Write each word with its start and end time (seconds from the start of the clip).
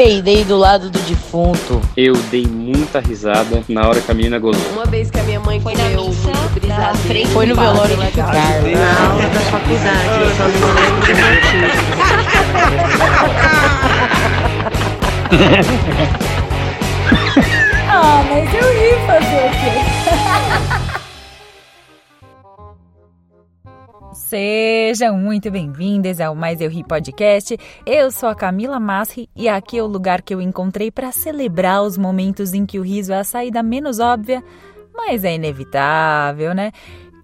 peidei 0.00 0.44
do 0.44 0.56
lado 0.56 0.88
do 0.88 0.98
defunto. 1.00 1.78
Eu 1.94 2.14
dei 2.30 2.46
muita 2.46 3.00
risada 3.00 3.62
na 3.68 3.86
hora 3.86 4.00
que 4.00 4.10
a 4.10 4.14
menina 4.14 4.38
gozou. 4.38 4.72
Uma 4.72 4.86
vez 4.86 5.10
que 5.10 5.20
a 5.20 5.22
minha 5.24 5.40
mãe 5.40 5.60
Foi 5.60 5.74
na 5.74 5.84
missa, 5.90 6.32
na 6.66 6.94
frente 6.94 7.28
Foi 7.28 7.44
no 7.44 7.54
velório 7.54 7.94
de 7.98 8.10
Carlos. 8.12 8.72
Na 8.72 9.10
aula 9.10 9.28
da 9.28 9.40
faculdade, 9.40 10.22
eu 10.22 10.30
só 10.36 10.48
não 10.48 10.72
lembro 10.72 11.00
do 11.04 11.12
motivo. 11.20 11.76
Ah, 17.92 18.24
mas 18.30 18.54
eu 18.54 18.72
ri 18.72 18.92
fazer 19.06 19.44
o 19.44 19.50
quê? 19.50 20.86
Sejam 24.30 25.18
muito 25.18 25.50
bem-vindas 25.50 26.20
ao 26.20 26.36
Mais 26.36 26.60
Eu 26.60 26.70
Ri 26.70 26.84
Podcast. 26.84 27.58
Eu 27.84 28.12
sou 28.12 28.28
a 28.28 28.34
Camila 28.34 28.78
Masri 28.78 29.28
e 29.34 29.48
aqui 29.48 29.76
é 29.76 29.82
o 29.82 29.88
lugar 29.88 30.22
que 30.22 30.32
eu 30.32 30.40
encontrei 30.40 30.88
para 30.88 31.10
celebrar 31.10 31.82
os 31.82 31.98
momentos 31.98 32.54
em 32.54 32.64
que 32.64 32.78
o 32.78 32.82
riso 32.82 33.12
é 33.12 33.18
a 33.18 33.24
saída 33.24 33.60
menos 33.60 33.98
óbvia, 33.98 34.40
mas 34.94 35.24
é 35.24 35.34
inevitável, 35.34 36.54
né? 36.54 36.70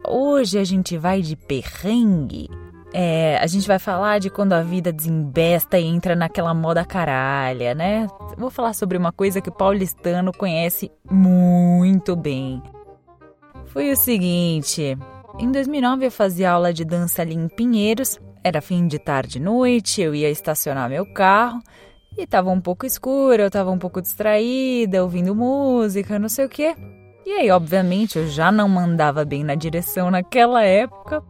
Hoje 0.05 0.59
a 0.59 0.65
gente 0.65 0.99
vai 0.99 1.23
de 1.23 1.37
perrengue. 1.37 2.51
É, 2.93 3.39
a 3.41 3.47
gente 3.47 3.69
vai 3.69 3.79
falar 3.79 4.19
de 4.19 4.29
quando 4.29 4.55
a 4.55 4.63
vida 4.63 4.93
desembesta 4.93 5.79
e 5.79 5.87
entra 5.87 6.17
naquela 6.17 6.53
moda 6.55 6.85
caralha, 6.85 7.73
né? 7.73 8.09
Vou 8.37 8.51
falar 8.51 8.73
sobre 8.73 8.99
uma 8.99 9.13
coisa 9.13 9.41
que 9.41 9.49
o 9.49 9.55
paulistano 9.55 10.33
conhece 10.33 10.91
muito 11.09 12.17
bem. 12.17 12.61
Foi 13.67 13.93
o 13.93 13.97
seguinte, 13.97 14.99
em 15.39 15.53
2009 15.53 16.07
eu 16.07 16.11
fazia 16.11 16.51
aula 16.51 16.73
de 16.73 16.85
dança 16.85 17.23
ali 17.23 17.35
em 17.35 17.49
Pinheiros, 17.49 18.19
era 18.43 18.63
fim 18.63 18.87
de 18.87 18.99
tarde 18.99 19.39
e 19.39 19.41
noite, 19.41 20.01
eu 20.01 20.15
ia 20.15 20.31
estacionar 20.31 20.89
meu 20.89 21.05
carro 21.13 21.61
e 22.17 22.23
estava 22.23 22.51
um 22.51 22.61
pouco 22.61 22.87
escuro, 22.87 23.43
eu 23.43 23.49
estava 23.49 23.71
um 23.71 23.79
pouco 23.79 24.01
distraída, 24.01 25.03
ouvindo 25.03 25.35
música, 25.35 26.19
não 26.19 26.29
sei 26.29 26.47
o 26.47 26.49
quê. 26.49 26.75
E 27.27 27.33
aí, 27.33 27.51
obviamente, 27.51 28.19
eu 28.19 28.27
já 28.29 28.51
não 28.51 28.69
mandava 28.69 29.25
bem 29.25 29.45
na 29.45 29.55
direção 29.55 30.11
naquela 30.11 30.63
época. 30.63 31.23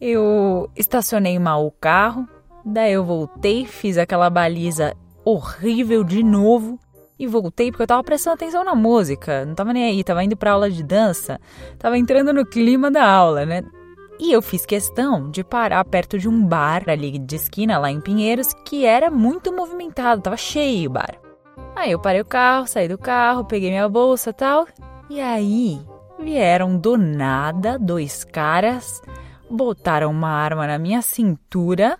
Eu 0.00 0.70
estacionei 0.74 1.38
mal 1.38 1.66
o 1.66 1.70
carro, 1.70 2.26
daí 2.64 2.94
eu 2.94 3.04
voltei, 3.04 3.66
fiz 3.66 3.98
aquela 3.98 4.30
baliza 4.30 4.96
horrível 5.24 6.02
de 6.02 6.22
novo 6.22 6.78
e 7.18 7.26
voltei 7.26 7.70
porque 7.70 7.82
eu 7.82 7.86
tava 7.86 8.04
prestando 8.04 8.34
atenção 8.34 8.64
na 8.64 8.74
música, 8.74 9.44
não 9.44 9.54
tava 9.54 9.72
nem 9.72 9.84
aí, 9.84 10.04
tava 10.04 10.22
indo 10.22 10.36
pra 10.36 10.52
aula 10.52 10.70
de 10.70 10.82
dança, 10.82 11.40
tava 11.78 11.98
entrando 11.98 12.32
no 12.32 12.46
clima 12.46 12.90
da 12.90 13.04
aula, 13.04 13.44
né? 13.44 13.62
E 14.20 14.32
eu 14.32 14.42
fiz 14.42 14.66
questão 14.66 15.30
de 15.30 15.44
parar 15.44 15.84
perto 15.84 16.18
de 16.18 16.28
um 16.28 16.44
bar 16.44 16.82
ali 16.88 17.18
de 17.18 17.36
esquina 17.36 17.78
lá 17.78 17.90
em 17.90 18.00
Pinheiros 18.00 18.52
que 18.64 18.84
era 18.84 19.10
muito 19.10 19.52
movimentado, 19.52 20.22
tava 20.22 20.36
cheio 20.36 20.90
o 20.90 20.92
bar. 20.92 21.16
Aí 21.76 21.92
eu 21.92 22.00
parei 22.00 22.20
o 22.20 22.24
carro, 22.24 22.66
saí 22.66 22.88
do 22.88 22.98
carro, 22.98 23.44
peguei 23.44 23.70
minha 23.70 23.88
bolsa 23.88 24.32
tal, 24.32 24.66
e 25.08 25.20
aí 25.20 25.80
vieram 26.18 26.76
do 26.76 26.96
nada 26.96 27.78
dois 27.78 28.24
caras 28.24 29.00
botaram 29.48 30.10
uma 30.10 30.30
arma 30.30 30.66
na 30.66 30.78
minha 30.78 31.00
cintura 31.00 31.98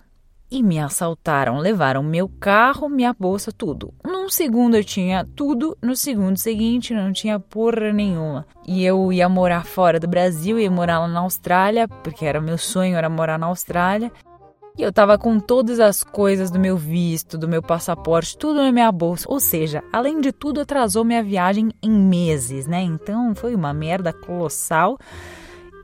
e 0.51 0.63
me 0.63 0.79
assaltaram. 0.79 1.57
Levaram 1.57 2.01
meu 2.03 2.29
carro, 2.39 2.89
minha 2.89 3.13
bolsa, 3.13 3.51
tudo. 3.51 3.93
Num 4.03 4.29
segundo 4.29 4.75
eu 4.75 4.83
tinha 4.83 5.25
tudo, 5.35 5.77
no 5.81 5.95
segundo 5.95 6.37
seguinte 6.37 6.93
não 6.93 7.11
tinha 7.11 7.39
porra 7.39 7.91
nenhuma. 7.93 8.45
E 8.67 8.83
eu 8.83 9.11
ia 9.11 9.29
morar 9.29 9.65
fora 9.65 9.99
do 9.99 10.07
Brasil, 10.07 10.59
ia 10.59 10.71
morar 10.71 10.99
lá 10.99 11.07
na 11.07 11.19
Austrália, 11.21 11.87
porque 11.87 12.25
era 12.25 12.41
meu 12.41 12.57
sonho, 12.57 12.97
era 12.97 13.09
morar 13.09 13.37
na 13.37 13.47
Austrália. 13.47 14.11
E 14.77 14.81
eu 14.81 14.93
tava 14.93 15.17
com 15.17 15.39
todas 15.41 15.77
as 15.79 16.03
coisas 16.03 16.49
do 16.49 16.57
meu 16.57 16.77
visto, 16.77 17.37
do 17.37 17.49
meu 17.49 17.61
passaporte, 17.61 18.37
tudo 18.37 18.63
na 18.63 18.71
minha 18.71 18.89
bolsa. 18.91 19.25
Ou 19.27 19.39
seja, 19.39 19.83
além 19.91 20.21
de 20.21 20.31
tudo, 20.31 20.61
atrasou 20.61 21.03
minha 21.03 21.21
viagem 21.21 21.69
em 21.83 21.91
meses, 21.91 22.65
né? 22.65 22.81
Então 22.81 23.35
foi 23.35 23.53
uma 23.53 23.73
merda 23.73 24.13
colossal. 24.13 24.97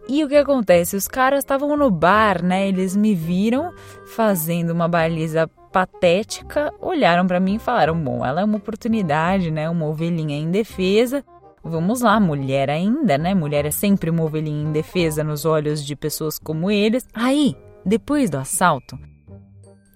E 0.08 0.24
o 0.24 0.28
que 0.28 0.36
acontece? 0.36 0.96
Os 0.96 1.08
caras 1.08 1.40
estavam 1.40 1.76
no 1.76 1.90
bar, 1.90 2.44
né? 2.44 2.68
Eles 2.68 2.96
me 2.96 3.16
viram 3.16 3.74
fazendo 4.06 4.72
uma 4.72 4.88
baliza 4.88 5.48
patética, 5.72 6.72
olharam 6.80 7.26
para 7.26 7.40
mim 7.40 7.56
e 7.56 7.60
falaram: 7.60 8.00
"Bom, 8.02 8.26
ela 8.26 8.42
é 8.42 8.44
uma 8.44 8.58
oportunidade, 8.58 9.50
né? 9.52 9.70
Uma 9.70 9.88
ovelhinha 9.88 10.38
indefesa. 10.38 11.24
Vamos 11.64 12.02
lá, 12.02 12.20
mulher 12.20 12.70
ainda, 12.70 13.18
né? 13.18 13.34
Mulher 13.34 13.66
é 13.66 13.72
sempre 13.72 14.10
uma 14.10 14.24
ovelhinha 14.24 14.70
indefesa 14.70 15.24
nos 15.24 15.44
olhos 15.46 15.84
de 15.84 15.96
pessoas 15.96 16.38
como 16.38 16.70
eles". 16.70 17.08
Aí, 17.14 17.56
depois 17.84 18.30
do 18.30 18.38
assalto, 18.38 18.98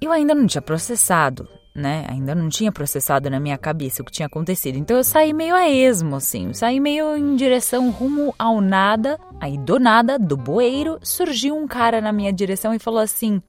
eu 0.02 0.12
ainda 0.12 0.34
não 0.34 0.48
tinha 0.48 0.62
processado, 0.62 1.48
né? 1.76 2.06
Ainda 2.10 2.34
não 2.34 2.50
tinha 2.50 2.72
processado 2.72 3.30
na 3.30 3.40
minha 3.40 3.58
cabeça 3.58 4.02
o 4.02 4.06
que 4.06 4.12
tinha 4.12 4.28
acontecido. 4.28 4.78
Então 4.78 4.98
eu 4.98 5.04
saí 5.04 5.34
meio 5.34 5.56
a 5.56 5.70
esmo, 5.70 6.16
assim. 6.16 6.54
Saí 6.54 6.80
meio 6.80 7.16
em 7.16 7.36
direção 7.36 7.90
rumo 7.90 8.34
ao 8.38 8.60
nada. 8.60 9.20
Aí 9.40 9.58
do 9.58 9.80
nada, 9.80 10.20
do 10.20 10.36
bueiro, 10.36 11.00
surgiu 11.02 11.56
um 11.56 11.68
cara 11.68 12.02
na 12.02 12.12
minha 12.12 12.34
direção 12.34 12.74
e 12.74 12.80
falou 12.80 13.00
assim: 13.00 13.42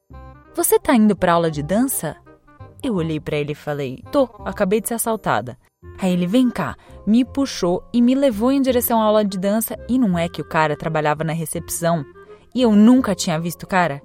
Você 0.54 0.78
tá 0.78 0.94
indo 0.94 1.16
pra 1.16 1.32
aula 1.32 1.50
de 1.50 1.62
dança? 1.62 2.16
Eu 2.82 2.94
olhei 2.94 3.18
pra 3.18 3.36
ele 3.36 3.52
e 3.52 3.56
falei: 3.56 4.02
Tô, 4.12 4.28
acabei 4.44 4.80
de 4.80 4.88
ser 4.88 4.94
assaltada. 4.94 5.58
Aí 5.98 6.12
ele, 6.12 6.26
vem 6.26 6.48
cá, 6.50 6.76
me 7.06 7.24
puxou 7.24 7.82
e 7.92 8.00
me 8.00 8.14
levou 8.14 8.52
em 8.52 8.62
direção 8.62 9.02
à 9.02 9.04
aula 9.04 9.24
de 9.24 9.38
dança. 9.38 9.76
E 9.88 9.98
não 9.98 10.18
é 10.18 10.28
que 10.28 10.40
o 10.40 10.48
cara 10.48 10.76
trabalhava 10.76 11.24
na 11.24 11.32
recepção. 11.32 12.04
E 12.54 12.62
eu 12.62 12.72
nunca 12.72 13.14
tinha 13.14 13.38
visto 13.38 13.64
o 13.64 13.66
cara. 13.66 14.00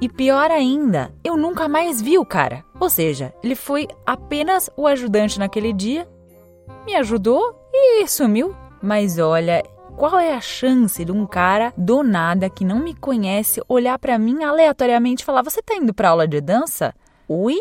E 0.00 0.08
pior 0.08 0.50
ainda, 0.50 1.12
eu 1.24 1.36
nunca 1.36 1.68
mais 1.68 2.00
vi 2.00 2.18
o 2.18 2.24
cara. 2.24 2.64
Ou 2.78 2.88
seja, 2.88 3.34
ele 3.42 3.54
foi 3.54 3.88
apenas 4.06 4.70
o 4.76 4.86
ajudante 4.86 5.38
naquele 5.38 5.72
dia, 5.72 6.08
me 6.86 6.94
ajudou 6.96 7.54
e 7.72 8.06
sumiu. 8.06 8.54
Mas 8.82 9.18
olha, 9.18 9.62
qual 10.00 10.18
é 10.18 10.32
a 10.32 10.40
chance 10.40 11.04
de 11.04 11.12
um 11.12 11.26
cara 11.26 11.74
do 11.76 12.02
nada 12.02 12.48
que 12.48 12.64
não 12.64 12.78
me 12.78 12.94
conhece 12.94 13.60
olhar 13.68 13.98
pra 13.98 14.18
mim 14.18 14.42
aleatoriamente 14.42 15.22
e 15.22 15.26
falar: 15.26 15.42
"Você 15.42 15.60
tá 15.60 15.74
indo 15.74 15.92
pra 15.92 16.08
aula 16.08 16.26
de 16.26 16.40
dança?" 16.40 16.94
Oi? 17.28 17.58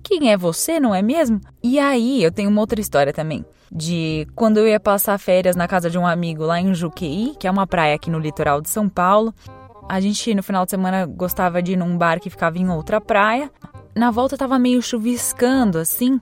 Quem 0.00 0.30
é 0.30 0.36
você, 0.36 0.78
não 0.78 0.94
é 0.94 1.02
mesmo? 1.02 1.40
E 1.60 1.80
aí, 1.80 2.22
eu 2.22 2.30
tenho 2.30 2.48
uma 2.48 2.60
outra 2.60 2.80
história 2.80 3.12
também. 3.12 3.44
De 3.72 4.24
quando 4.36 4.58
eu 4.58 4.68
ia 4.68 4.78
passar 4.78 5.18
férias 5.18 5.56
na 5.56 5.66
casa 5.66 5.90
de 5.90 5.98
um 5.98 6.06
amigo 6.06 6.44
lá 6.44 6.60
em 6.60 6.72
Juqueí, 6.72 7.34
que 7.36 7.48
é 7.48 7.50
uma 7.50 7.66
praia 7.66 7.96
aqui 7.96 8.08
no 8.08 8.20
litoral 8.20 8.60
de 8.60 8.70
São 8.70 8.88
Paulo. 8.88 9.34
A 9.88 10.00
gente, 10.00 10.32
no 10.32 10.44
final 10.44 10.64
de 10.64 10.70
semana, 10.70 11.06
gostava 11.06 11.60
de 11.60 11.72
ir 11.72 11.76
num 11.76 11.98
bar 11.98 12.20
que 12.20 12.30
ficava 12.30 12.56
em 12.56 12.68
outra 12.70 13.00
praia. 13.00 13.50
Na 13.96 14.12
volta 14.12 14.38
tava 14.38 14.60
meio 14.60 14.80
chuviscando, 14.80 15.76
assim. 15.76 16.20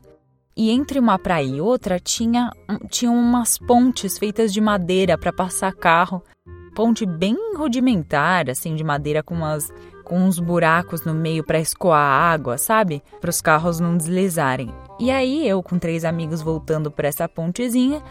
E 0.58 0.72
entre 0.72 0.98
uma 0.98 1.16
praia 1.20 1.46
e 1.46 1.60
outra 1.60 2.00
tinha, 2.00 2.50
tinha 2.90 3.12
umas 3.12 3.56
pontes 3.56 4.18
feitas 4.18 4.52
de 4.52 4.60
madeira 4.60 5.16
para 5.16 5.32
passar 5.32 5.72
carro. 5.72 6.20
Ponte 6.74 7.06
bem 7.06 7.36
rudimentar, 7.56 8.50
assim, 8.50 8.74
de 8.74 8.82
madeira 8.82 9.22
com 9.22 9.36
umas 9.36 9.72
com 10.02 10.18
uns 10.18 10.40
buracos 10.40 11.04
no 11.04 11.14
meio 11.14 11.44
para 11.44 11.60
escoar 11.60 12.00
a 12.00 12.32
água, 12.32 12.58
sabe? 12.58 13.02
Para 13.20 13.30
os 13.30 13.40
carros 13.40 13.78
não 13.78 13.96
deslizarem. 13.96 14.74
E 14.98 15.12
aí 15.12 15.46
eu 15.46 15.62
com 15.62 15.78
três 15.78 16.04
amigos 16.04 16.42
voltando 16.42 16.90
por 16.90 17.04
essa 17.04 17.28
pontezinha, 17.28 18.02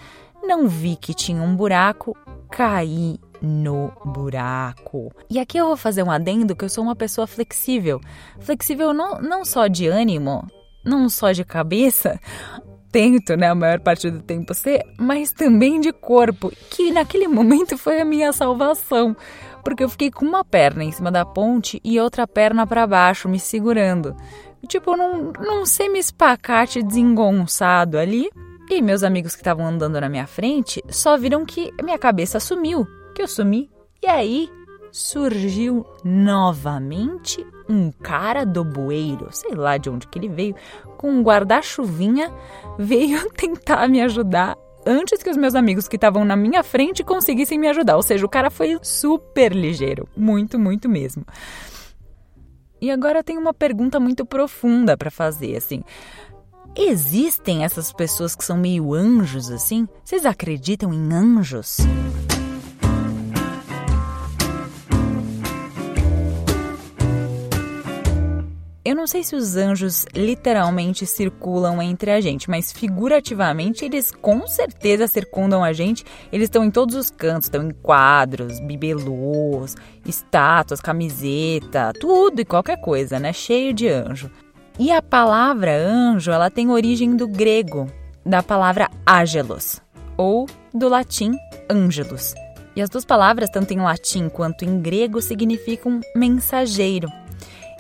não 0.42 0.70
vi 0.70 0.96
que 0.96 1.14
tinha 1.14 1.42
um 1.42 1.56
buraco, 1.56 2.16
caí 2.50 3.20
no 3.42 3.92
buraco. 4.06 5.12
E 5.30 5.38
aqui 5.38 5.58
eu 5.58 5.66
vou 5.66 5.76
fazer 5.76 6.04
um 6.04 6.12
adendo 6.12 6.56
que 6.56 6.64
eu 6.64 6.70
sou 6.70 6.84
uma 6.84 6.96
pessoa 6.96 7.28
flexível. 7.28 8.00
Flexível 8.40 8.94
não, 8.94 9.20
não 9.20 9.44
só 9.44 9.68
de 9.68 9.88
ânimo, 9.88 10.48
não 10.88 11.10
só 11.10 11.32
de 11.32 11.44
cabeça, 11.44 12.20
tento, 12.92 13.36
né, 13.36 13.50
a 13.50 13.56
maior 13.56 13.80
parte 13.80 14.10
do 14.10 14.22
tempo 14.22 14.54
ser, 14.54 14.84
mas 14.98 15.32
também 15.32 15.80
de 15.80 15.92
corpo, 15.92 16.52
que 16.70 16.92
naquele 16.92 17.28
momento 17.30 17.78
foi 17.78 18.02
a 18.02 18.06
minha 18.06 18.32
salvação, 18.34 19.16
porque 19.64 19.84
eu 19.84 19.90
fiquei 19.90 20.10
com 20.10 20.26
uma 20.26 20.44
perna 20.44 20.84
em 20.84 20.92
cima 20.92 21.12
da 21.12 21.26
ponte 21.26 21.80
e 21.84 22.00
outra 22.00 22.26
perna 22.26 22.66
para 22.66 22.88
baixo, 22.88 23.28
me 23.28 23.40
segurando. 23.40 24.16
Tipo, 24.68 24.96
num, 24.98 25.32
num 25.40 25.66
semi-espacate 25.66 26.82
desengonçado 26.82 27.98
ali. 27.98 28.30
E 28.70 28.82
meus 28.82 29.04
amigos 29.04 29.34
que 29.34 29.42
estavam 29.42 29.66
andando 29.66 30.02
na 30.02 30.10
minha 30.10 30.28
frente 30.28 30.84
só 30.90 31.18
viram 31.18 31.46
que 31.46 31.72
minha 31.82 31.98
cabeça 31.98 32.40
sumiu, 32.40 32.86
que 33.16 33.22
eu 33.22 33.28
sumi. 33.28 33.70
E 34.04 34.08
aí 34.08 34.50
surgiu 34.92 35.86
novamente 36.04 37.46
um 37.70 37.92
cara 37.92 38.46
do 38.46 38.64
bueiro, 38.64 39.28
sei 39.32 39.56
lá 39.56 39.78
de 39.78 39.90
onde 39.90 40.08
que 40.08 40.18
ele 40.18 40.30
veio, 40.30 40.56
com 40.98 41.12
um 41.12 41.22
guarda-chuvinha, 41.22 42.32
veio 42.78 43.30
tentar 43.36 43.88
me 43.88 44.02
ajudar 44.02 44.56
antes 44.86 45.22
que 45.22 45.30
os 45.30 45.38
meus 45.38 45.54
amigos 45.54 45.88
que 45.88 45.98
estavam 45.98 46.24
na 46.24 46.36
minha 46.36 46.64
frente 46.64 47.04
conseguissem 47.04 47.60
me 47.60 47.68
ajudar. 47.68 47.98
Ou 47.98 48.04
seja, 48.04 48.26
o 48.26 48.30
cara 48.30 48.50
foi 48.50 48.78
super 48.82 49.54
ligeiro, 49.54 50.08
muito, 50.16 50.58
muito 50.58 50.88
mesmo. 50.88 51.26
E 52.80 52.90
agora 52.92 53.20
eu 53.20 53.24
tenho 53.24 53.42
uma 53.42 53.54
pergunta 53.54 54.00
muito 54.00 54.26
profunda 54.26 54.96
para 54.96 55.12
fazer, 55.12 55.56
assim. 55.56 55.84
Existem 56.76 57.64
essas 57.64 57.92
pessoas 57.92 58.36
que 58.36 58.46
são 58.46 58.56
meio 58.56 58.94
anjos 58.94 59.50
assim? 59.50 59.88
Vocês 60.06 60.26
acreditam 60.26 60.94
em 60.94 61.12
anjos? 61.12 61.78
Não 68.98 69.06
sei 69.06 69.24
se 69.24 69.36
os 69.36 69.56
anjos 69.56 70.08
literalmente 70.16 71.06
circulam 71.06 71.80
entre 71.82 72.10
a 72.10 72.20
gente, 72.20 72.50
mas 72.50 72.72
figurativamente 72.72 73.86
eles 73.86 74.10
com 74.12 74.48
certeza 74.48 75.08
circundam 75.08 75.64
a 75.64 75.72
gente. 75.72 76.04
Eles 76.32 76.46
estão 76.46 76.66
em 76.66 76.72
todos 76.72 76.96
os 76.96 77.12
cantos, 77.12 77.46
estão 77.46 77.64
em 77.64 77.72
quadros, 77.72 78.60
bibelôs, 78.60 79.76
estátuas, 80.04 80.82
camiseta, 80.82 81.94
tudo 82.00 82.42
e 82.42 82.46
qualquer 82.46 82.82
coisa, 82.82 83.20
né? 83.20 83.32
Cheio 83.32 83.72
de 83.72 83.88
anjo. 83.88 84.32
E 84.80 84.92
a 84.92 85.02
palavra 85.02 85.78
anjo, 85.78 86.32
ela 86.32 86.50
tem 86.50 86.72
origem 86.72 87.16
do 87.16 87.28
grego, 87.28 87.88
da 88.26 88.42
palavra 88.42 88.90
ágelos, 89.06 89.80
ou 90.18 90.48
do 90.74 90.90
latim 90.90 91.38
angelus. 91.70 92.34
E 92.76 92.82
as 92.82 92.90
duas 92.90 93.06
palavras, 93.06 93.50
tanto 93.50 93.74
em 93.74 93.80
latim 93.80 94.28
quanto 94.28 94.66
em 94.66 94.82
grego, 94.82 95.22
significam 95.22 96.02
mensageiro. 96.16 97.08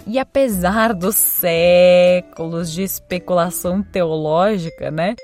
E 0.07 0.17
apesar 0.17 0.93
dos 0.93 1.15
séculos 1.15 2.71
de 2.71 2.81
especulação 2.81 3.83
teológica, 3.83 4.89
né? 4.89 5.15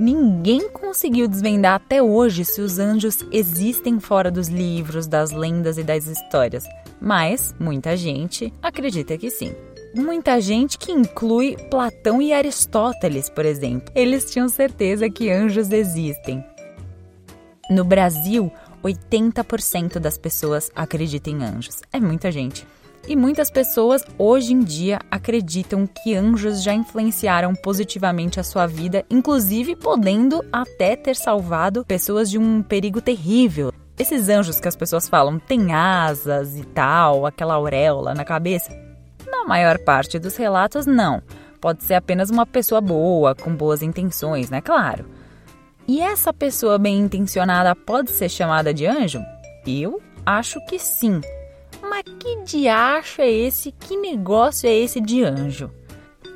Ninguém 0.00 0.68
conseguiu 0.68 1.28
desvendar 1.28 1.74
até 1.74 2.02
hoje 2.02 2.44
se 2.44 2.60
os 2.60 2.80
anjos 2.80 3.18
existem 3.30 4.00
fora 4.00 4.32
dos 4.32 4.48
livros, 4.48 5.06
das 5.06 5.30
lendas 5.30 5.78
e 5.78 5.84
das 5.84 6.06
histórias. 6.06 6.64
Mas 7.00 7.54
muita 7.60 7.96
gente 7.96 8.52
acredita 8.60 9.16
que 9.16 9.30
sim. 9.30 9.54
Muita 9.94 10.40
gente 10.40 10.76
que 10.76 10.90
inclui 10.90 11.56
Platão 11.70 12.20
e 12.20 12.32
Aristóteles, 12.32 13.28
por 13.28 13.44
exemplo. 13.44 13.92
Eles 13.94 14.28
tinham 14.32 14.48
certeza 14.48 15.08
que 15.08 15.30
anjos 15.30 15.70
existem. 15.70 16.44
No 17.70 17.84
Brasil, 17.84 18.50
80% 18.82 20.00
das 20.00 20.18
pessoas 20.18 20.68
acreditam 20.74 21.34
em 21.34 21.44
anjos. 21.44 21.80
É 21.92 22.00
muita 22.00 22.32
gente. 22.32 22.66
E 23.06 23.16
muitas 23.16 23.50
pessoas 23.50 24.04
hoje 24.16 24.52
em 24.52 24.60
dia 24.60 25.00
acreditam 25.10 25.86
que 25.86 26.14
anjos 26.14 26.62
já 26.62 26.72
influenciaram 26.72 27.52
positivamente 27.54 28.38
a 28.38 28.44
sua 28.44 28.66
vida, 28.66 29.04
inclusive 29.10 29.74
podendo 29.74 30.44
até 30.52 30.94
ter 30.94 31.16
salvado 31.16 31.84
pessoas 31.84 32.30
de 32.30 32.38
um 32.38 32.62
perigo 32.62 33.00
terrível. 33.00 33.72
Esses 33.98 34.28
anjos 34.28 34.60
que 34.60 34.68
as 34.68 34.76
pessoas 34.76 35.08
falam 35.08 35.38
têm 35.38 35.72
asas 35.72 36.56
e 36.56 36.64
tal, 36.64 37.26
aquela 37.26 37.54
auréola 37.54 38.14
na 38.14 38.24
cabeça. 38.24 38.72
Na 39.26 39.44
maior 39.44 39.78
parte 39.80 40.18
dos 40.18 40.36
relatos, 40.36 40.86
não. 40.86 41.22
Pode 41.60 41.82
ser 41.84 41.94
apenas 41.94 42.30
uma 42.30 42.46
pessoa 42.46 42.80
boa, 42.80 43.34
com 43.34 43.54
boas 43.54 43.82
intenções, 43.82 44.48
né? 44.48 44.60
Claro. 44.60 45.04
E 45.86 46.00
essa 46.00 46.32
pessoa 46.32 46.78
bem 46.78 47.00
intencionada 47.00 47.74
pode 47.74 48.12
ser 48.12 48.28
chamada 48.28 48.72
de 48.72 48.86
anjo? 48.86 49.20
Eu 49.66 50.00
acho 50.24 50.64
que 50.66 50.78
sim. 50.78 51.20
Mas 51.92 52.04
que 52.18 52.42
diacho 52.42 53.20
é 53.20 53.30
esse? 53.30 53.70
Que 53.70 53.98
negócio 53.98 54.66
é 54.66 54.74
esse 54.74 54.98
de 54.98 55.22
anjo? 55.22 55.70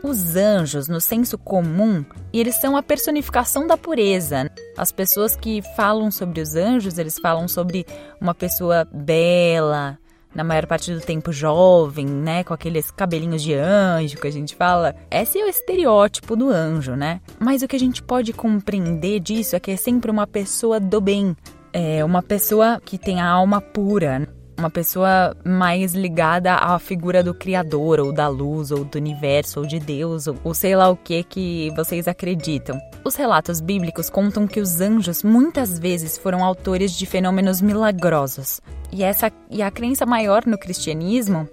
Os 0.02 0.36
anjos, 0.36 0.86
no 0.86 1.00
senso 1.00 1.38
comum, 1.38 2.04
eles 2.30 2.56
são 2.56 2.76
a 2.76 2.82
personificação 2.82 3.66
da 3.66 3.74
pureza. 3.74 4.50
As 4.76 4.92
pessoas 4.92 5.34
que 5.34 5.62
falam 5.74 6.10
sobre 6.10 6.42
os 6.42 6.54
anjos, 6.54 6.98
eles 6.98 7.18
falam 7.18 7.48
sobre 7.48 7.86
uma 8.20 8.34
pessoa 8.34 8.86
bela, 8.92 9.98
na 10.34 10.44
maior 10.44 10.66
parte 10.66 10.92
do 10.92 11.00
tempo 11.00 11.32
jovem, 11.32 12.04
né, 12.06 12.44
com 12.44 12.52
aqueles 12.52 12.90
cabelinhos 12.90 13.42
de 13.42 13.54
anjo 13.54 14.18
que 14.18 14.28
a 14.28 14.32
gente 14.32 14.54
fala. 14.54 14.94
Esse 15.10 15.38
é 15.38 15.46
o 15.46 15.48
estereótipo 15.48 16.36
do 16.36 16.50
anjo, 16.50 16.94
né? 16.94 17.22
Mas 17.38 17.62
o 17.62 17.66
que 17.66 17.76
a 17.76 17.80
gente 17.80 18.02
pode 18.02 18.34
compreender 18.34 19.20
disso 19.20 19.56
é 19.56 19.60
que 19.60 19.70
é 19.70 19.76
sempre 19.78 20.10
uma 20.10 20.26
pessoa 20.26 20.78
do 20.78 21.00
bem, 21.00 21.34
é 21.72 22.04
uma 22.04 22.22
pessoa 22.22 22.78
que 22.84 22.98
tem 22.98 23.22
a 23.22 23.26
alma 23.26 23.62
pura 23.62 24.28
uma 24.58 24.70
pessoa 24.70 25.36
mais 25.44 25.94
ligada 25.94 26.54
à 26.54 26.78
figura 26.78 27.22
do 27.22 27.34
Criador, 27.34 28.00
ou 28.00 28.12
da 28.12 28.28
luz, 28.28 28.70
ou 28.70 28.84
do 28.84 28.96
universo, 28.96 29.60
ou 29.60 29.66
de 29.66 29.78
Deus, 29.78 30.26
ou, 30.26 30.36
ou 30.42 30.54
sei 30.54 30.74
lá 30.74 30.88
o 30.88 30.96
que 30.96 31.22
que 31.22 31.70
vocês 31.76 32.08
acreditam. 32.08 32.80
Os 33.04 33.14
relatos 33.14 33.60
bíblicos 33.60 34.08
contam 34.08 34.46
que 34.46 34.60
os 34.60 34.80
anjos 34.80 35.22
muitas 35.22 35.78
vezes 35.78 36.16
foram 36.18 36.42
autores 36.42 36.92
de 36.92 37.06
fenômenos 37.06 37.60
milagrosos. 37.60 38.60
E, 38.90 39.02
essa, 39.02 39.30
e 39.50 39.62
a 39.62 39.70
crença 39.70 40.06
maior 40.06 40.46
no 40.46 40.58
cristianismo 40.58 41.48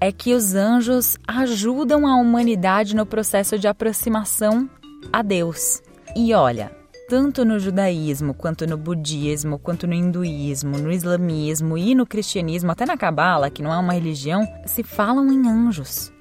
é 0.00 0.12
que 0.12 0.34
os 0.34 0.54
anjos 0.54 1.16
ajudam 1.26 2.06
a 2.06 2.16
humanidade 2.16 2.94
no 2.94 3.06
processo 3.06 3.58
de 3.58 3.66
aproximação 3.66 4.68
a 5.12 5.22
Deus. 5.22 5.82
E 6.14 6.32
olha, 6.34 6.70
tanto 7.08 7.44
no 7.44 7.58
judaísmo, 7.58 8.34
quanto 8.34 8.66
no 8.66 8.76
budismo, 8.76 9.58
quanto 9.58 9.86
no 9.86 9.94
hinduísmo, 9.94 10.76
no 10.76 10.90
islamismo 10.90 11.78
e 11.78 11.94
no 11.94 12.04
cristianismo, 12.04 12.72
até 12.72 12.84
na 12.84 12.96
cabala, 12.96 13.50
que 13.50 13.62
não 13.62 13.72
é 13.72 13.78
uma 13.78 13.92
religião, 13.92 14.46
se 14.64 14.82
falam 14.82 15.32
em 15.32 15.48
anjos. 15.48 16.12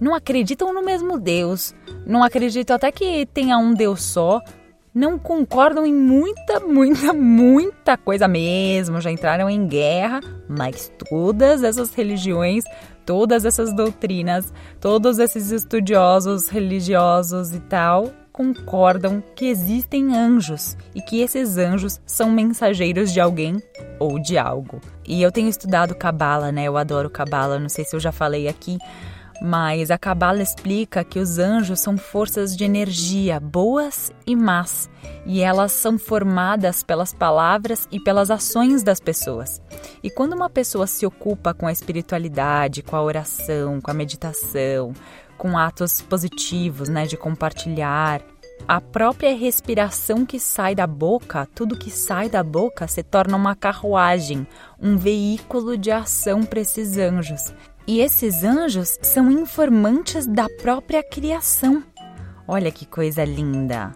Não 0.00 0.14
acreditam 0.14 0.72
no 0.72 0.82
mesmo 0.82 1.18
Deus, 1.18 1.74
não 2.04 2.24
acreditam 2.24 2.74
até 2.74 2.90
que 2.90 3.26
tenha 3.26 3.56
um 3.58 3.74
Deus 3.74 4.02
só, 4.02 4.40
não 4.92 5.18
concordam 5.18 5.86
em 5.86 5.94
muita, 5.94 6.58
muita, 6.60 7.12
muita 7.12 7.96
coisa 7.96 8.26
mesmo, 8.26 9.00
já 9.00 9.10
entraram 9.10 9.48
em 9.48 9.66
guerra, 9.66 10.20
mas 10.48 10.92
todas 11.08 11.62
essas 11.62 11.94
religiões, 11.94 12.64
todas 13.06 13.44
essas 13.44 13.72
doutrinas, 13.72 14.52
todos 14.80 15.18
esses 15.20 15.52
estudiosos 15.52 16.48
religiosos 16.48 17.54
e 17.54 17.60
tal, 17.60 18.12
concordam 18.34 19.22
que 19.36 19.46
existem 19.46 20.16
anjos 20.16 20.76
e 20.92 21.00
que 21.00 21.20
esses 21.20 21.56
anjos 21.56 22.00
são 22.04 22.32
mensageiros 22.32 23.12
de 23.12 23.20
alguém 23.20 23.62
ou 24.00 24.18
de 24.18 24.36
algo. 24.36 24.80
E 25.06 25.22
eu 25.22 25.30
tenho 25.30 25.48
estudado 25.48 25.94
Cabala, 25.94 26.50
né? 26.50 26.64
Eu 26.64 26.76
adoro 26.76 27.08
Cabala, 27.08 27.60
não 27.60 27.68
sei 27.68 27.84
se 27.84 27.94
eu 27.94 28.00
já 28.00 28.10
falei 28.10 28.48
aqui, 28.48 28.76
mas 29.40 29.92
a 29.92 29.96
Cabala 29.96 30.42
explica 30.42 31.04
que 31.04 31.20
os 31.20 31.38
anjos 31.38 31.78
são 31.78 31.96
forças 31.96 32.56
de 32.56 32.64
energia 32.64 33.38
boas 33.38 34.12
e 34.26 34.34
más, 34.34 34.90
e 35.24 35.40
elas 35.40 35.70
são 35.70 35.96
formadas 35.96 36.82
pelas 36.82 37.14
palavras 37.14 37.86
e 37.92 38.00
pelas 38.00 38.32
ações 38.32 38.82
das 38.82 38.98
pessoas. 38.98 39.62
E 40.02 40.10
quando 40.10 40.32
uma 40.32 40.50
pessoa 40.50 40.88
se 40.88 41.06
ocupa 41.06 41.54
com 41.54 41.68
a 41.68 41.72
espiritualidade, 41.72 42.82
com 42.82 42.96
a 42.96 43.02
oração, 43.02 43.80
com 43.80 43.90
a 43.92 43.94
meditação, 43.94 44.92
com 45.44 45.58
atos 45.58 46.00
positivos, 46.00 46.88
né, 46.88 47.04
de 47.04 47.18
compartilhar. 47.18 48.22
A 48.66 48.80
própria 48.80 49.36
respiração 49.36 50.24
que 50.24 50.40
sai 50.40 50.74
da 50.74 50.86
boca, 50.86 51.46
tudo 51.54 51.76
que 51.76 51.90
sai 51.90 52.30
da 52.30 52.42
boca 52.42 52.88
se 52.88 53.02
torna 53.02 53.36
uma 53.36 53.54
carruagem, 53.54 54.46
um 54.80 54.96
veículo 54.96 55.76
de 55.76 55.90
ação 55.90 56.44
para 56.44 56.60
esses 56.60 56.96
anjos. 56.96 57.52
E 57.86 58.00
esses 58.00 58.42
anjos 58.42 58.98
são 59.02 59.30
informantes 59.30 60.26
da 60.26 60.48
própria 60.62 61.02
criação. 61.02 61.84
Olha 62.48 62.70
que 62.70 62.86
coisa 62.86 63.22
linda! 63.22 63.92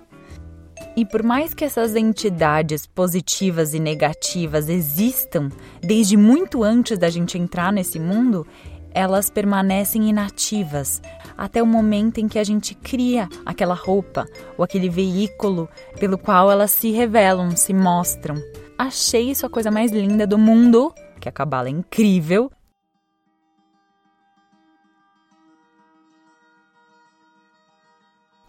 E 0.94 1.06
por 1.06 1.22
mais 1.22 1.54
que 1.54 1.64
essas 1.64 1.96
entidades 1.96 2.86
positivas 2.86 3.72
e 3.72 3.78
negativas 3.78 4.68
existam 4.68 5.48
desde 5.80 6.14
muito 6.14 6.62
antes 6.62 6.98
da 6.98 7.08
gente 7.08 7.38
entrar 7.38 7.72
nesse 7.72 7.98
mundo, 7.98 8.46
elas 8.92 9.30
permanecem 9.30 10.08
inativas 10.08 11.00
até 11.36 11.62
o 11.62 11.66
momento 11.66 12.18
em 12.18 12.26
que 12.26 12.38
a 12.38 12.44
gente 12.44 12.74
cria 12.74 13.28
aquela 13.46 13.74
roupa 13.74 14.26
ou 14.56 14.64
aquele 14.64 14.88
veículo 14.88 15.68
pelo 16.00 16.18
qual 16.18 16.50
elas 16.50 16.72
se 16.72 16.90
revelam, 16.90 17.56
se 17.56 17.72
mostram. 17.72 18.34
Achei 18.76 19.30
isso 19.30 19.46
a 19.46 19.50
coisa 19.50 19.70
mais 19.70 19.92
linda 19.92 20.26
do 20.26 20.36
mundo, 20.36 20.92
que 21.20 21.28
a 21.28 21.32
cabala 21.32 21.68
é 21.68 21.70
incrível. 21.70 22.50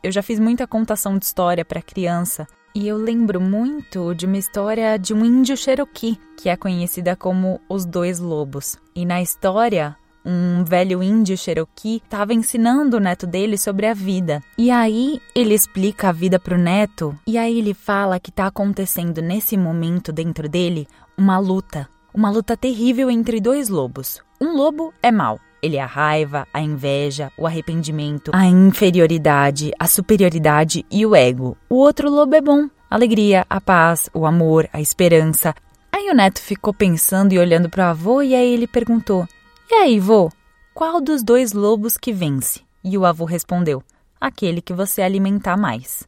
Eu 0.01 0.11
já 0.11 0.23
fiz 0.23 0.39
muita 0.39 0.65
contação 0.65 1.17
de 1.17 1.25
história 1.25 1.65
para 1.65 1.81
criança 1.81 2.47
e 2.73 2.87
eu 2.87 2.95
lembro 2.95 3.41
muito 3.41 4.13
de 4.13 4.25
uma 4.25 4.37
história 4.37 4.97
de 4.97 5.13
um 5.13 5.25
índio 5.25 5.57
Cherokee, 5.57 6.17
que 6.37 6.47
é 6.47 6.55
conhecida 6.55 7.15
como 7.15 7.59
os 7.67 7.85
dois 7.85 8.19
lobos. 8.19 8.77
E 8.95 9.05
na 9.05 9.21
história, 9.21 9.97
um 10.25 10.63
velho 10.63 11.01
índio 11.01 11.37
Cherokee 11.37 12.01
estava 12.03 12.33
ensinando 12.33 12.97
o 12.97 12.99
neto 12.99 13.25
dele 13.25 13.57
sobre 13.57 13.87
a 13.87 13.93
vida. 13.93 14.41
E 14.57 14.69
aí 14.69 15.21
ele 15.35 15.53
explica 15.53 16.09
a 16.09 16.11
vida 16.11 16.39
para 16.39 16.55
o 16.55 16.57
neto, 16.57 17.15
e 17.25 17.37
aí 17.37 17.57
ele 17.57 17.73
fala 17.73 18.19
que 18.19 18.29
está 18.29 18.47
acontecendo 18.47 19.21
nesse 19.21 19.57
momento 19.57 20.11
dentro 20.11 20.47
dele 20.47 20.87
uma 21.17 21.37
luta. 21.37 21.87
Uma 22.13 22.29
luta 22.29 22.57
terrível 22.57 23.09
entre 23.09 23.39
dois 23.39 23.69
lobos. 23.69 24.21
Um 24.41 24.55
lobo 24.55 24.93
é 25.01 25.11
mau, 25.11 25.39
ele 25.61 25.77
é 25.77 25.81
a 25.81 25.85
raiva, 25.85 26.47
a 26.53 26.61
inveja, 26.61 27.31
o 27.37 27.45
arrependimento, 27.45 28.31
a 28.33 28.45
inferioridade, 28.45 29.71
a 29.77 29.87
superioridade 29.87 30.85
e 30.89 31.05
o 31.05 31.15
ego. 31.15 31.57
O 31.69 31.75
outro 31.75 32.09
lobo 32.09 32.35
é 32.35 32.41
bom, 32.41 32.69
alegria, 32.89 33.45
a 33.49 33.59
paz, 33.59 34.09
o 34.13 34.25
amor, 34.25 34.69
a 34.71 34.81
esperança. 34.81 35.53
Aí 35.91 36.09
o 36.09 36.15
neto 36.15 36.39
ficou 36.39 36.73
pensando 36.73 37.33
e 37.33 37.39
olhando 37.39 37.69
para 37.69 37.87
o 37.87 37.89
avô 37.89 38.21
e 38.21 38.33
aí 38.33 38.53
ele 38.53 38.67
perguntou: 38.67 39.27
e 39.71 39.75
aí, 39.75 39.99
vô, 39.99 40.31
qual 40.73 40.99
dos 40.99 41.21
dois 41.21 41.53
lobos 41.53 41.95
que 41.95 42.11
vence? 42.11 42.61
E 42.83 42.97
o 42.97 43.05
avô 43.05 43.23
respondeu: 43.23 43.83
Aquele 44.19 44.61
que 44.61 44.73
você 44.73 45.01
alimentar 45.01 45.55
mais. 45.55 46.07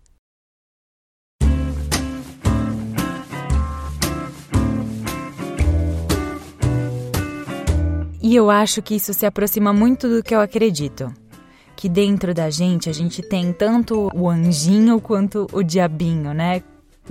E 8.19 8.35
eu 8.35 8.49
acho 8.49 8.81
que 8.81 8.95
isso 8.95 9.13
se 9.13 9.25
aproxima 9.25 9.71
muito 9.71 10.07
do 10.07 10.23
que 10.23 10.33
eu 10.33 10.39
acredito. 10.41 11.13
que 11.75 11.89
dentro 11.89 12.31
da 12.31 12.47
gente 12.49 12.89
a 12.89 12.93
gente 12.93 13.23
tem 13.23 13.51
tanto 13.51 14.11
o 14.13 14.29
anjinho 14.29 15.01
quanto 15.01 15.47
o 15.51 15.63
diabinho, 15.63 16.31
né? 16.31 16.61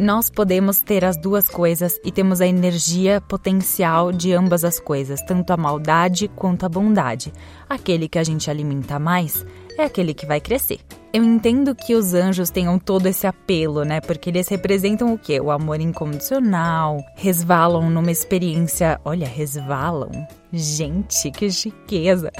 Nós 0.00 0.30
podemos 0.30 0.80
ter 0.80 1.04
as 1.04 1.18
duas 1.18 1.46
coisas 1.46 2.00
e 2.02 2.10
temos 2.10 2.40
a 2.40 2.46
energia 2.46 3.20
potencial 3.20 4.10
de 4.10 4.32
ambas 4.32 4.64
as 4.64 4.80
coisas, 4.80 5.20
tanto 5.20 5.52
a 5.52 5.58
maldade 5.58 6.26
quanto 6.26 6.64
a 6.64 6.70
bondade. 6.70 7.30
Aquele 7.68 8.08
que 8.08 8.18
a 8.18 8.24
gente 8.24 8.50
alimenta 8.50 8.98
mais 8.98 9.44
é 9.76 9.84
aquele 9.84 10.14
que 10.14 10.24
vai 10.24 10.40
crescer. 10.40 10.80
Eu 11.12 11.22
entendo 11.22 11.74
que 11.74 11.94
os 11.94 12.14
anjos 12.14 12.48
tenham 12.48 12.78
todo 12.78 13.04
esse 13.04 13.26
apelo, 13.26 13.84
né? 13.84 14.00
Porque 14.00 14.30
eles 14.30 14.48
representam 14.48 15.12
o 15.12 15.18
quê? 15.18 15.38
O 15.38 15.50
amor 15.50 15.82
incondicional, 15.82 16.96
resvalam 17.14 17.90
numa 17.90 18.10
experiência. 18.10 18.98
Olha, 19.04 19.26
resvalam. 19.26 20.10
Gente, 20.50 21.30
que 21.30 21.50
chiqueza! 21.50 22.32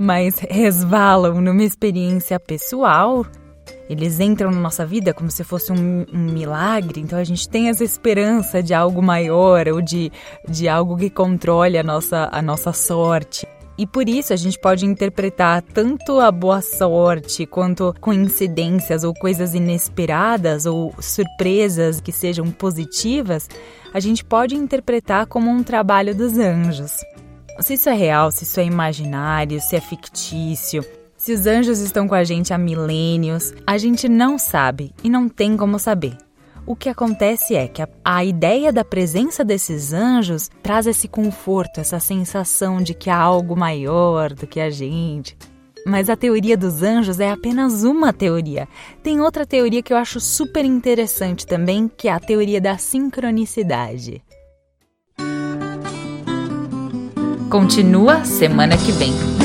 Mas 0.00 0.38
resvalam 0.38 1.42
numa 1.42 1.62
experiência 1.62 2.40
pessoal. 2.40 3.26
Eles 3.88 4.20
entram 4.20 4.50
na 4.50 4.60
nossa 4.60 4.86
vida 4.86 5.12
como 5.12 5.30
se 5.30 5.44
fosse 5.44 5.72
um, 5.72 6.06
um, 6.12 6.32
milagre, 6.32 7.00
então 7.00 7.18
a 7.18 7.24
gente 7.24 7.48
tem 7.48 7.68
essa 7.68 7.84
esperança 7.84 8.62
de 8.62 8.72
algo 8.72 9.02
maior 9.02 9.68
ou 9.68 9.82
de, 9.82 10.10
de 10.48 10.68
algo 10.68 10.96
que 10.96 11.10
controle 11.10 11.76
a 11.76 11.82
nossa, 11.82 12.28
a 12.32 12.40
nossa 12.40 12.72
sorte. 12.72 13.46
E 13.76 13.86
por 13.86 14.08
isso 14.08 14.32
a 14.32 14.36
gente 14.36 14.58
pode 14.58 14.84
interpretar 14.86 15.62
tanto 15.62 16.20
a 16.20 16.30
boa 16.30 16.60
sorte 16.60 17.46
quanto 17.46 17.94
coincidências 18.00 19.02
ou 19.02 19.14
coisas 19.14 19.54
inesperadas 19.54 20.66
ou 20.66 20.94
surpresas 21.00 22.00
que 22.00 22.12
sejam 22.12 22.50
positivas, 22.50 23.48
a 23.92 23.98
gente 23.98 24.24
pode 24.24 24.54
interpretar 24.54 25.26
como 25.26 25.50
um 25.50 25.62
trabalho 25.62 26.14
dos 26.14 26.38
anjos. 26.38 26.98
Se 27.60 27.74
isso 27.74 27.88
é 27.88 27.94
real, 27.94 28.30
se 28.30 28.44
isso 28.44 28.60
é 28.60 28.64
imaginário, 28.64 29.60
se 29.60 29.76
é 29.76 29.80
fictício, 29.80 30.84
se 31.22 31.32
os 31.32 31.46
anjos 31.46 31.78
estão 31.78 32.08
com 32.08 32.16
a 32.16 32.24
gente 32.24 32.52
há 32.52 32.58
milênios, 32.58 33.54
a 33.64 33.78
gente 33.78 34.08
não 34.08 34.36
sabe 34.36 34.92
e 35.04 35.08
não 35.08 35.28
tem 35.28 35.56
como 35.56 35.78
saber. 35.78 36.16
O 36.66 36.74
que 36.74 36.88
acontece 36.88 37.54
é 37.54 37.68
que 37.68 37.80
a, 37.80 37.88
a, 38.04 38.24
ideia 38.24 38.72
da 38.72 38.84
presença 38.84 39.44
desses 39.44 39.92
anjos 39.92 40.50
traz 40.60 40.84
esse 40.84 41.06
conforto, 41.06 41.78
essa 41.78 42.00
sensação 42.00 42.82
de 42.82 42.92
que 42.92 43.08
há 43.08 43.16
algo 43.16 43.56
maior 43.56 44.32
do 44.32 44.48
que 44.48 44.58
a 44.58 44.68
gente. 44.68 45.38
Mas 45.86 46.10
a 46.10 46.16
teoria 46.16 46.56
dos 46.56 46.82
anjos 46.82 47.20
é 47.20 47.30
apenas 47.30 47.84
uma 47.84 48.12
teoria. 48.12 48.66
Tem 49.00 49.20
outra 49.20 49.46
teoria 49.46 49.80
que 49.80 49.92
eu 49.92 49.98
acho 49.98 50.18
super 50.18 50.64
interessante 50.64 51.46
também, 51.46 51.88
que 51.96 52.08
é 52.08 52.12
a 52.12 52.18
teoria 52.18 52.60
da 52.60 52.76
sincronicidade. 52.78 54.20
Continua 57.48 58.24
semana 58.24 58.76
que 58.76 58.90
vem. 58.90 59.41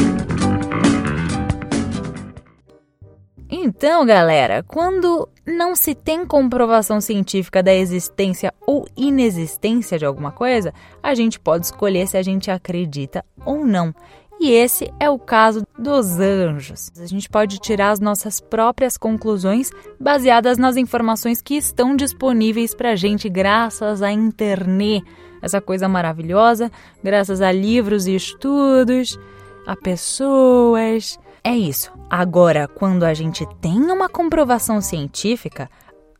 Então, 3.49 4.05
galera, 4.05 4.61
quando 4.63 5.27
não 5.45 5.73
se 5.73 5.95
tem 5.95 6.25
comprovação 6.25 6.99
científica 6.99 7.63
da 7.63 7.73
existência 7.73 8.53
ou 8.65 8.85
inexistência 8.95 9.97
de 9.97 10.05
alguma 10.05 10.31
coisa, 10.31 10.73
a 11.01 11.15
gente 11.15 11.39
pode 11.39 11.65
escolher 11.65 12.07
se 12.07 12.17
a 12.17 12.21
gente 12.21 12.51
acredita 12.51 13.23
ou 13.45 13.65
não. 13.65 13.95
E 14.39 14.51
esse 14.51 14.91
é 14.99 15.09
o 15.09 15.17
caso 15.17 15.65
dos 15.79 16.19
anjos. 16.19 16.91
A 16.99 17.05
gente 17.05 17.29
pode 17.29 17.57
tirar 17.57 17.91
as 17.91 17.99
nossas 17.99 18.39
próprias 18.39 18.97
conclusões 18.97 19.71
baseadas 19.99 20.57
nas 20.57 20.75
informações 20.75 21.41
que 21.41 21.55
estão 21.55 21.95
disponíveis 21.95 22.75
para 22.75 22.91
a 22.91 22.95
gente 22.95 23.29
graças 23.29 24.01
à 24.01 24.11
internet, 24.11 25.03
essa 25.41 25.61
coisa 25.61 25.87
maravilhosa, 25.87 26.69
graças 27.03 27.41
a 27.41 27.51
livros 27.51 28.05
e 28.07 28.15
estudos, 28.15 29.17
a 29.65 29.75
pessoas 29.75 31.17
é 31.47 31.55
isso. 31.55 31.91
Agora, 32.09 32.67
quando 32.67 33.03
a 33.03 33.13
gente 33.13 33.45
tem 33.61 33.79
uma 33.79 34.09
comprovação 34.09 34.81
científica, 34.81 35.69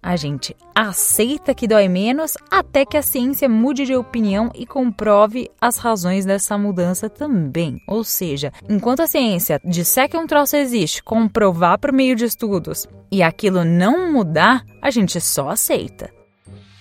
a 0.02 0.16
gente 0.16 0.56
aceita 0.74 1.54
que 1.54 1.68
dói 1.68 1.90
menos 1.90 2.38
até 2.50 2.86
que 2.86 2.96
a 2.96 3.02
ciência 3.02 3.50
mude 3.50 3.86
de 3.86 3.94
opinião 3.94 4.50
e 4.56 4.66
comprove 4.66 5.50
as 5.60 5.78
razões 5.78 6.26
dessa 6.26 6.58
mudança 6.58 7.10
também. 7.10 7.82
Ou 7.88 8.06
seja, 8.06 8.54
enquanto 8.70 9.02
a 9.02 9.08
ciência 9.08 9.60
disser 9.66 10.10
que 10.10 10.18
um 10.18 10.28
troço 10.28 10.56
existe, 10.56 11.04
comprovar 11.04 11.78
por 11.78 11.92
meio 11.92 12.16
de 12.16 12.24
estudos 12.24 12.88
e 13.12 13.22
aquilo 13.22 13.66
não 13.66 14.14
mudar, 14.14 14.64
a 14.82 14.90
gente 14.90 15.20
só 15.20 15.50
aceita. 15.50 16.10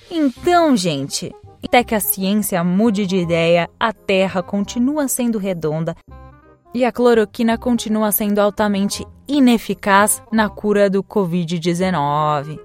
Então, 0.09 0.77
gente, 0.77 1.35
até 1.65 1.83
que 1.83 1.97
a 1.97 2.01
ciência 2.01 2.63
mude 2.63 3.07
de 3.07 3.17
ideia, 3.17 3.69
a 3.81 3.93
Terra 3.93 4.41
continua 4.41 5.09
sendo 5.09 5.37
redonda 5.37 5.97
e 6.77 6.85
a 6.85 6.93
cloroquina 6.93 7.57
continua 7.57 8.13
sendo 8.13 8.39
altamente 8.39 9.03
ineficaz 9.27 10.23
na 10.31 10.51
cura 10.51 10.91
do 10.91 11.03
Covid-19. 11.03 12.61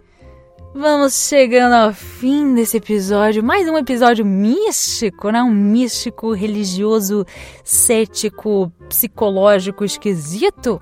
Vamos 0.76 1.30
chegando 1.30 1.72
ao 1.72 1.94
fim 1.94 2.54
desse 2.54 2.76
episódio, 2.76 3.42
mais 3.42 3.70
um 3.70 3.78
episódio 3.78 4.26
místico, 4.26 5.30
né? 5.30 5.42
Um 5.42 5.50
místico, 5.50 6.34
religioso, 6.34 7.26
cético, 7.64 8.70
psicológico, 8.90 9.86
esquisito. 9.86 10.82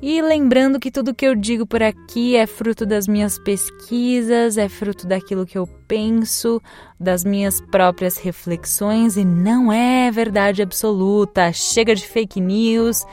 E 0.00 0.22
lembrando 0.22 0.78
que 0.78 0.92
tudo 0.92 1.14
que 1.14 1.26
eu 1.26 1.34
digo 1.34 1.66
por 1.66 1.82
aqui 1.82 2.36
é 2.36 2.46
fruto 2.46 2.86
das 2.86 3.08
minhas 3.08 3.36
pesquisas, 3.36 4.56
é 4.56 4.68
fruto 4.68 5.08
daquilo 5.08 5.44
que 5.44 5.58
eu 5.58 5.66
penso, 5.88 6.62
das 7.00 7.24
minhas 7.24 7.60
próprias 7.60 8.16
reflexões 8.16 9.16
e 9.16 9.24
não 9.24 9.72
é 9.72 10.08
verdade 10.12 10.62
absoluta. 10.62 11.52
Chega 11.52 11.96
de 11.96 12.06
fake 12.06 12.40
news. 12.40 13.04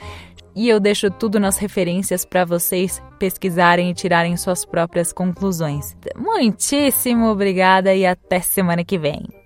E 0.55 0.69
eu 0.69 0.79
deixo 0.79 1.09
tudo 1.09 1.39
nas 1.39 1.57
referências 1.57 2.23
para 2.23 2.45
vocês 2.45 3.01
pesquisarem 3.19 3.89
e 3.89 3.93
tirarem 3.93 4.37
suas 4.37 4.63
próprias 4.63 5.11
conclusões. 5.11 5.97
Muitíssimo 6.15 7.25
obrigada 7.25 7.93
e 7.93 8.05
até 8.05 8.39
semana 8.39 8.85
que 8.85 8.97
vem. 8.97 9.44